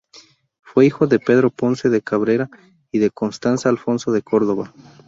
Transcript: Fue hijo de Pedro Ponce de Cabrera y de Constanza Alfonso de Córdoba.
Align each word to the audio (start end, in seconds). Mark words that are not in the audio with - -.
Fue 0.63 0.87
hijo 0.87 1.05
de 1.05 1.19
Pedro 1.19 1.51
Ponce 1.51 1.87
de 1.91 2.01
Cabrera 2.01 2.49
y 2.91 2.97
de 2.97 3.11
Constanza 3.11 3.69
Alfonso 3.69 4.11
de 4.11 4.23
Córdoba. 4.23 4.73